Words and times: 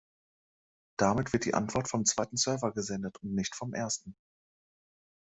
Damit 0.97 1.31
wird 1.31 1.45
die 1.45 1.53
Antwort 1.53 1.87
vom 1.87 2.05
zweiten 2.05 2.35
Server 2.35 2.73
gesendet 2.73 3.19
und 3.21 3.35
nicht 3.35 3.55
vom 3.55 3.71
ersten. 3.75 4.15